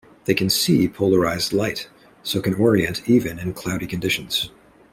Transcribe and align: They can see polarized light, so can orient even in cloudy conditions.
They 0.25 0.33
can 0.33 0.49
see 0.49 0.87
polarized 0.87 1.53
light, 1.53 1.87
so 2.23 2.41
can 2.41 2.55
orient 2.55 3.03
even 3.07 3.37
in 3.37 3.53
cloudy 3.53 3.85
conditions. 3.85 4.49